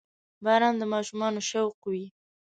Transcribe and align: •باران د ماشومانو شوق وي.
•باران 0.43 0.75
د 0.79 0.83
ماشومانو 0.93 1.39
شوق 1.49 1.77
وي. 1.91 2.05